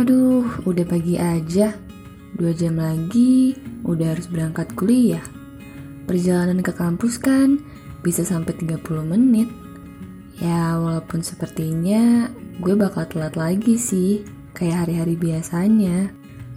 Aduh, 0.00 0.48
udah 0.64 0.88
pagi 0.88 1.20
aja. 1.20 1.76
Dua 2.32 2.56
jam 2.56 2.80
lagi, 2.80 3.52
udah 3.84 4.16
harus 4.16 4.24
berangkat 4.24 4.72
kuliah. 4.72 5.20
Perjalanan 6.08 6.64
ke 6.64 6.72
kampus 6.72 7.20
kan 7.20 7.60
bisa 8.00 8.24
sampai 8.24 8.56
30 8.56 8.80
menit. 9.04 9.52
Ya, 10.40 10.80
walaupun 10.80 11.20
sepertinya 11.20 12.32
gue 12.64 12.72
bakal 12.72 13.04
telat 13.04 13.36
lagi 13.36 13.76
sih, 13.76 14.24
kayak 14.56 14.88
hari-hari 14.88 15.12
biasanya. 15.12 16.08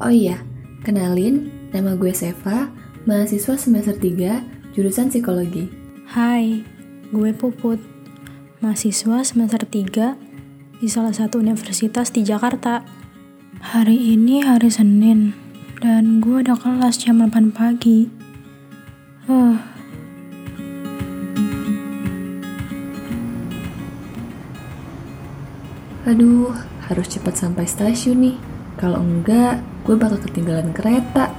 Oh 0.00 0.08
iya, 0.08 0.40
kenalin, 0.80 1.68
nama 1.68 2.00
gue 2.00 2.16
Seva, 2.16 2.72
mahasiswa 3.04 3.60
semester 3.60 3.92
3, 3.92 4.72
jurusan 4.72 5.12
psikologi. 5.12 5.68
Hai, 6.08 6.64
gue 7.12 7.30
Puput, 7.36 7.76
mahasiswa 8.64 9.20
semester 9.20 9.68
3 9.68 10.16
di 10.80 10.88
salah 10.88 11.12
satu 11.12 11.44
universitas 11.44 12.08
di 12.08 12.24
Jakarta. 12.24 12.97
Hari 13.58 14.14
ini 14.14 14.46
hari 14.46 14.70
Senin, 14.70 15.34
dan 15.82 16.22
gue 16.22 16.46
udah 16.46 16.54
kelas 16.54 16.94
jam 17.02 17.18
8 17.18 17.50
pagi. 17.50 18.06
Huh. 19.26 19.58
Aduh, 26.06 26.54
harus 26.86 27.10
cepat 27.10 27.34
sampai 27.34 27.66
stasiun 27.66 28.30
nih. 28.30 28.38
Kalau 28.78 29.02
enggak, 29.02 29.58
gue 29.82 29.98
bakal 29.98 30.22
ketinggalan 30.22 30.70
kereta. 30.70 31.34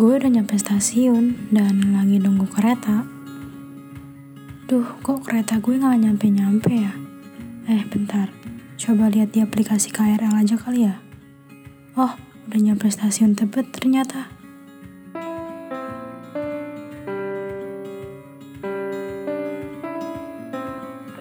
Gue 0.00 0.16
udah 0.16 0.32
nyampe 0.32 0.56
stasiun 0.56 1.52
dan 1.52 1.92
lagi 1.92 2.16
nunggu 2.16 2.48
kereta. 2.48 3.13
Duh, 4.74 4.90
kok 5.06 5.22
kereta 5.22 5.62
gue 5.62 5.78
gak 5.78 6.02
nyampe-nyampe 6.02 6.66
ya? 6.66 6.90
Eh, 7.70 7.86
bentar. 7.86 8.26
Coba 8.74 9.06
lihat 9.06 9.30
di 9.30 9.38
aplikasi 9.38 9.94
KRL 9.94 10.34
aja 10.34 10.58
kali 10.58 10.90
ya. 10.90 10.98
Oh, 11.94 12.18
udah 12.50 12.58
nyampe 12.58 12.90
stasiun 12.90 13.38
Tebet 13.38 13.70
ternyata. 13.70 14.26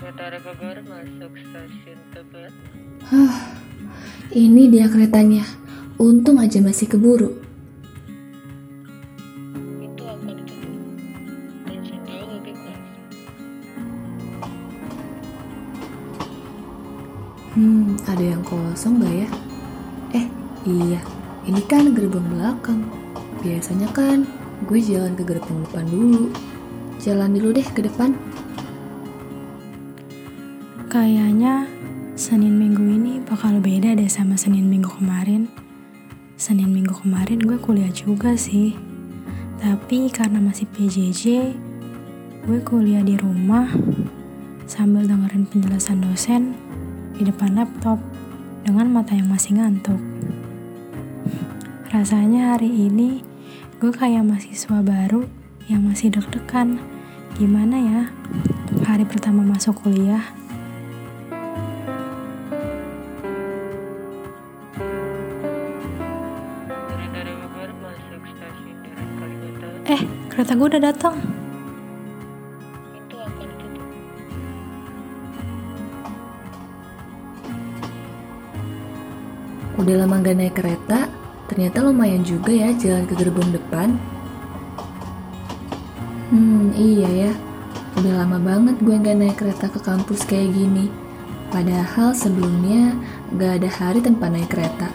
Kereta 0.02 0.26
Bogor 0.42 0.78
masuk 0.90 1.38
stasiun 1.38 2.00
Tebet. 2.10 2.54
Hah, 3.06 3.54
ini 4.34 4.66
dia 4.74 4.90
keretanya. 4.90 5.46
Untung 6.02 6.42
aja 6.42 6.58
masih 6.58 6.90
keburu. 6.90 7.43
Hmm, 17.54 18.02
ada 18.10 18.34
yang 18.34 18.42
kosong 18.42 18.98
gak 18.98 19.14
ya? 19.14 19.30
Eh, 20.18 20.26
iya. 20.66 20.98
Ini 21.46 21.62
kan 21.70 21.94
gerbang 21.94 22.26
belakang. 22.26 22.82
Biasanya 23.46 23.94
kan 23.94 24.26
gue 24.66 24.82
jalan 24.82 25.14
ke 25.14 25.22
gerbang 25.22 25.62
depan 25.62 25.86
dulu. 25.86 26.34
Jalan 26.98 27.38
dulu 27.38 27.54
deh 27.54 27.68
ke 27.70 27.86
depan. 27.86 28.18
Kayaknya 30.90 31.70
Senin 32.18 32.58
minggu 32.58 32.82
ini 32.90 33.22
bakal 33.22 33.62
beda 33.62 34.02
deh 34.02 34.10
sama 34.10 34.34
Senin 34.34 34.66
minggu 34.66 34.90
kemarin. 34.90 35.46
Senin 36.34 36.74
minggu 36.74 37.06
kemarin 37.06 37.38
gue 37.38 37.62
kuliah 37.62 37.94
juga 37.94 38.34
sih. 38.34 38.74
Tapi 39.62 40.10
karena 40.10 40.42
masih 40.42 40.66
PJJ, 40.74 41.54
gue 42.50 42.60
kuliah 42.66 43.06
di 43.06 43.14
rumah 43.14 43.70
sambil 44.66 45.06
dengerin 45.06 45.46
penjelasan 45.46 46.02
dosen 46.02 46.58
di 47.14 47.30
depan 47.30 47.54
laptop 47.54 48.02
dengan 48.64 48.90
mata 48.90 49.14
yang 49.14 49.30
masih 49.30 49.60
ngantuk. 49.60 50.00
Rasanya 51.94 52.58
hari 52.58 52.74
ini 52.74 53.22
gue 53.78 53.94
kayak 53.94 54.26
mahasiswa 54.26 54.82
baru 54.82 55.30
yang 55.70 55.86
masih 55.86 56.10
deg-degan. 56.10 56.82
Gimana 57.38 57.78
ya 57.78 58.02
hari 58.86 59.06
pertama 59.06 59.46
masuk 59.46 59.78
kuliah? 59.86 60.24
Eh, 69.84 70.02
kereta 70.32 70.56
gue 70.56 70.68
udah 70.72 70.82
datang. 70.82 71.43
Udah 79.74 80.06
lama 80.06 80.22
gak 80.22 80.38
naik 80.38 80.54
kereta, 80.54 81.10
ternyata 81.50 81.82
lumayan 81.82 82.22
juga 82.22 82.54
ya 82.54 82.70
jalan 82.78 83.10
ke 83.10 83.14
gerbang 83.18 83.50
depan. 83.50 83.90
Hmm, 86.30 86.70
iya 86.78 87.30
ya. 87.30 87.34
Udah 87.98 88.26
lama 88.26 88.38
banget 88.42 88.78
gue 88.82 88.96
gak 88.98 89.18
naik 89.18 89.38
kereta 89.38 89.70
ke 89.70 89.82
kampus 89.82 90.26
kayak 90.26 90.54
gini. 90.54 90.90
Padahal 91.54 92.14
sebelumnya 92.14 92.98
gak 93.38 93.62
ada 93.62 93.70
hari 93.70 94.02
tanpa 94.02 94.30
naik 94.30 94.50
kereta. 94.50 94.90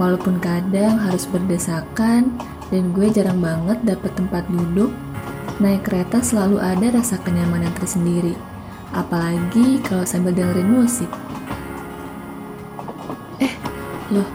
Walaupun 0.00 0.40
kadang 0.40 0.96
harus 0.96 1.28
berdesakan 1.28 2.32
dan 2.72 2.82
gue 2.96 3.08
jarang 3.12 3.40
banget 3.40 3.84
dapet 3.84 4.16
tempat 4.16 4.48
duduk, 4.48 4.88
naik 5.60 5.84
kereta 5.84 6.24
selalu 6.24 6.56
ada 6.56 6.88
rasa 6.88 7.20
kenyamanan 7.20 7.72
tersendiri. 7.76 8.32
Apalagi 8.96 9.80
kalau 9.84 10.08
sambil 10.08 10.32
dengerin 10.32 10.72
musik. 10.72 11.08
Loh, 14.10 14.26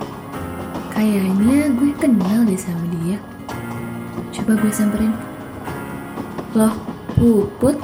kayaknya 0.96 1.68
gue 1.75 1.91
kenal 2.00 2.47
deh 2.47 2.56
sama 2.56 2.88
dia. 3.03 3.19
Coba 4.31 4.56
gue 4.56 4.72
samperin. 4.72 5.12
Loh, 6.56 6.72
Puput, 7.19 7.75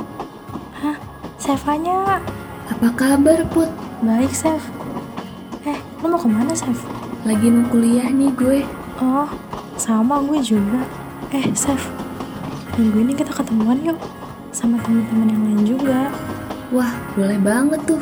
Hah? 0.80 0.96
Sevanya 1.36 2.24
apa 2.72 2.88
kabar 2.96 3.44
Put? 3.52 3.68
baik, 4.02 4.32
Sev. 4.32 4.64
Eh, 5.68 5.78
lu 6.00 6.10
mau 6.10 6.18
ke 6.18 6.32
mana, 6.32 6.56
Sev? 6.56 6.80
Lagi 7.28 7.52
mau 7.52 7.68
kuliah 7.68 8.08
nih 8.08 8.32
gue. 8.40 8.64
Oh, 9.04 9.28
sama 9.76 10.24
gue 10.24 10.40
juga. 10.40 10.88
Eh, 11.36 11.52
Sev. 11.52 11.78
Minggu 12.80 13.04
ini 13.04 13.14
kita 13.20 13.36
ketemuan 13.36 13.84
yuk. 13.84 14.00
Sama 14.56 14.80
teman-teman 14.80 15.28
yang 15.28 15.44
lain 15.44 15.62
juga. 15.68 16.08
Wah, 16.72 16.96
boleh 17.20 17.36
banget 17.44 17.84
tuh. 17.84 18.02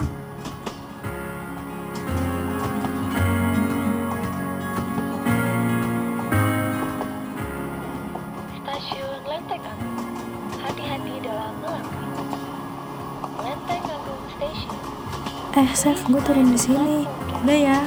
Eh, 15.60 15.68
Sev, 15.76 16.00
gue 16.08 16.24
turun 16.24 16.56
di 16.56 16.60
sini. 16.60 17.04
Udah 17.44 17.60
ya. 17.60 17.80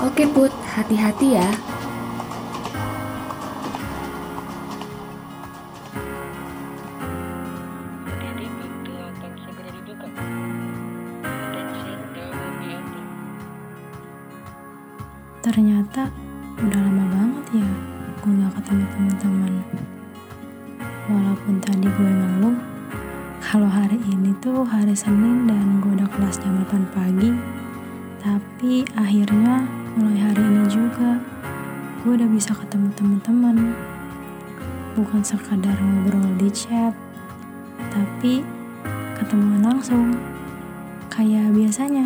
Oke 0.00 0.24
Put, 0.24 0.48
hati-hati 0.72 1.36
ya. 1.36 1.44
Ternyata 15.44 16.08
udah 16.56 16.80
lama 16.88 17.04
banget 17.12 17.44
ya 17.60 17.70
gue 18.16 18.32
gak 18.32 18.52
ketemu 18.56 18.84
teman-teman. 18.96 19.52
Walaupun 21.04 21.54
tadi 21.60 21.84
gue 21.84 22.10
ngeluh 22.16 22.77
kalau 23.48 23.64
hari 23.64 23.96
ini 24.12 24.36
tuh 24.44 24.60
hari 24.60 24.92
Senin 24.92 25.48
dan 25.48 25.80
gue 25.80 25.96
udah 25.96 26.04
kelas 26.12 26.36
jam 26.36 26.60
8 26.68 26.84
pagi, 26.92 27.32
tapi 28.20 28.84
akhirnya 28.92 29.64
mulai 29.96 30.20
hari 30.20 30.44
ini 30.44 30.68
juga 30.68 31.16
gue 32.04 32.12
udah 32.12 32.28
bisa 32.28 32.52
ketemu 32.52 32.92
teman-teman. 32.92 33.72
Bukan 35.00 35.24
sekadar 35.24 35.80
ngobrol 35.80 36.28
di 36.36 36.52
chat, 36.52 36.92
tapi 37.88 38.44
ketemuan 39.16 39.64
langsung 39.64 40.12
kayak 41.08 41.48
biasanya. 41.56 42.04